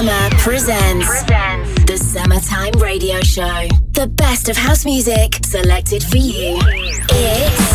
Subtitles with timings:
[0.00, 1.24] Summer presents
[1.84, 3.68] the Summertime Radio Show.
[3.90, 6.58] The best of house music selected for you.
[7.10, 7.69] It's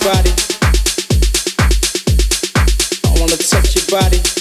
[0.00, 0.32] body.
[3.04, 4.39] I wanna touch your body.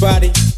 [0.00, 0.57] everybody.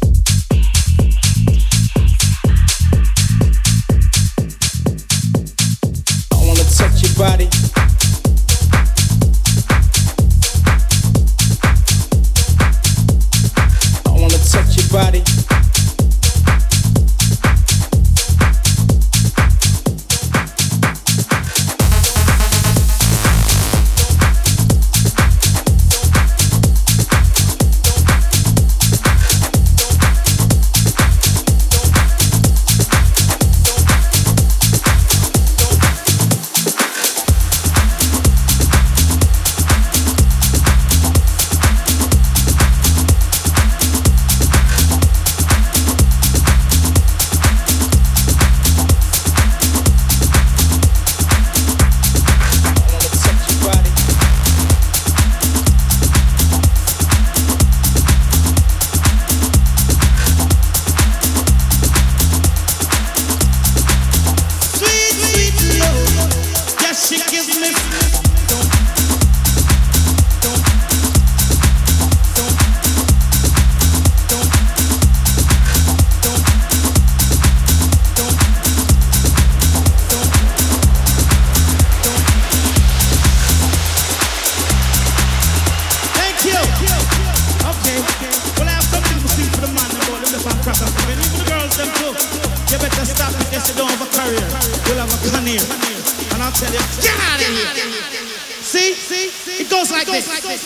[100.31, 100.63] Do this.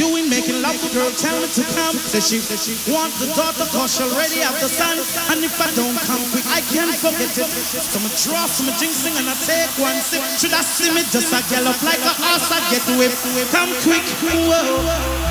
[0.00, 1.96] Doing making love, to girl tell me to come.
[2.00, 2.40] Says she
[2.88, 4.96] wants the daughter cause she already have the son.
[5.28, 7.44] And if I don't come quick, I can't forget it.
[7.44, 10.24] So I draw some jinxing and I take one sip.
[10.40, 13.20] Should I see me just a gallop like a horse I get whipped.
[13.52, 15.22] Come quick, whoa.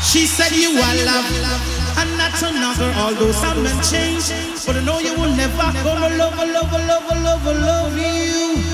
[0.00, 1.28] She said you are love
[1.98, 2.92] and not another.
[2.96, 4.32] Although some men change,
[4.64, 8.73] but I know you will never gonna love, love, love, love, love, love you.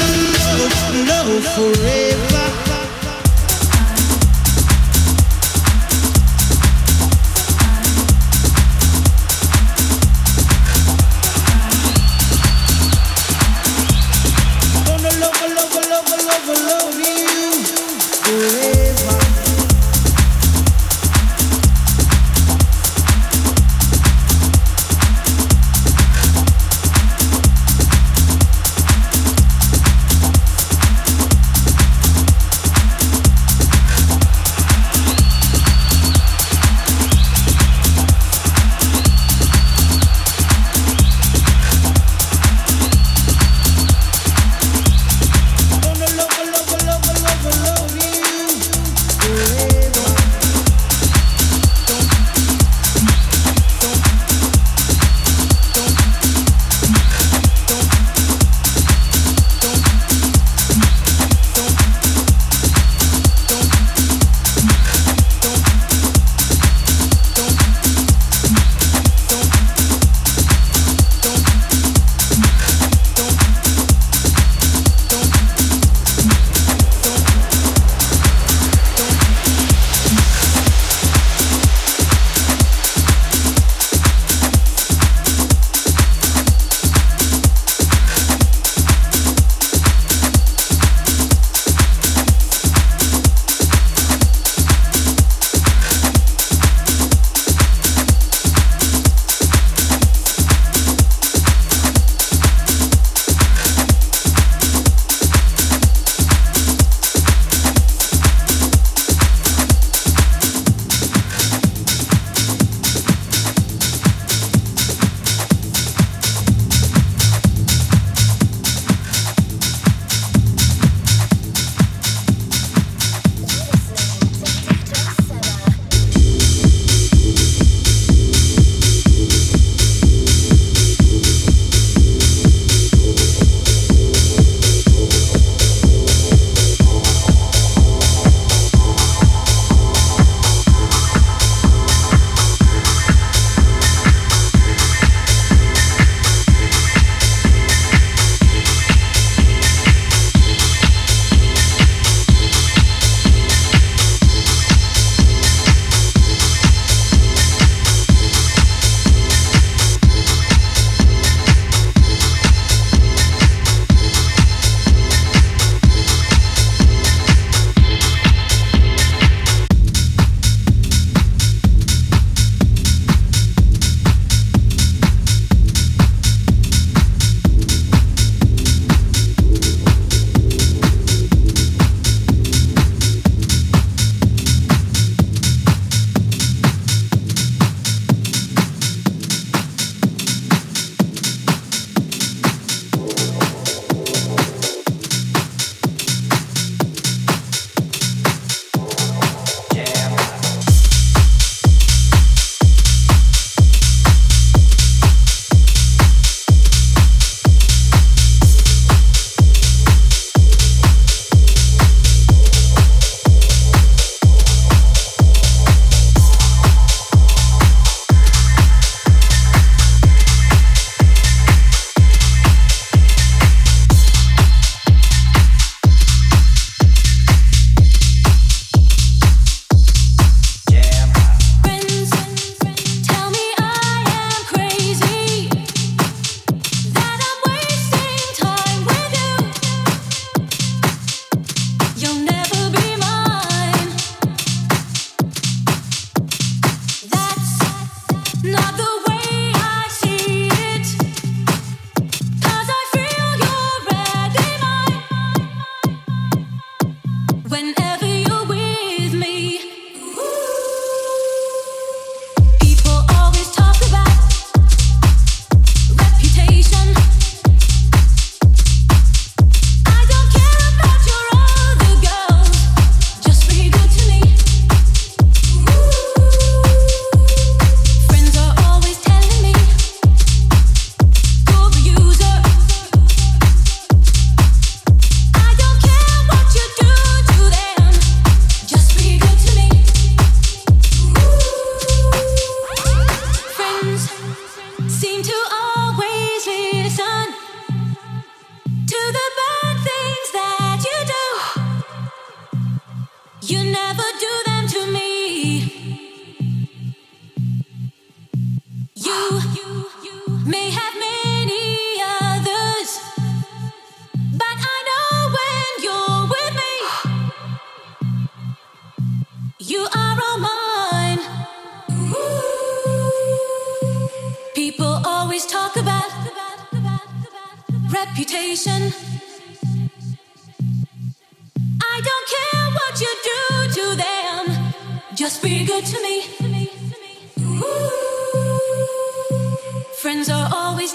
[0.57, 2.70] love, forever.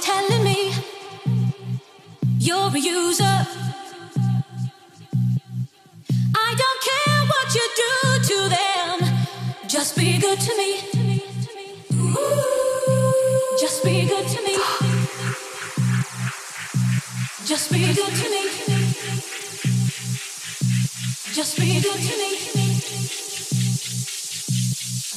[0.03, 0.73] telling me
[2.39, 3.25] you're a user.
[6.35, 7.93] I don't care what you do
[8.29, 8.97] to them,
[9.69, 10.97] just be good to me.
[13.59, 14.57] Just be good to me.
[17.47, 18.43] Just be good to me.
[21.33, 22.31] Just be good to me.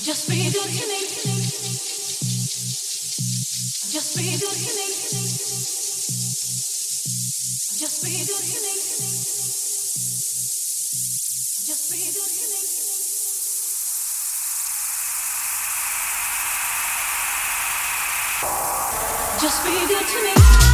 [0.03, 1.38] Just be good to me.
[3.91, 4.89] Just be good to me.
[7.79, 8.03] Just
[19.63, 20.68] be good to me.